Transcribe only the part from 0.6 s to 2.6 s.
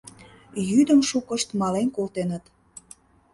Йӱдым шукышт мален колтеныт.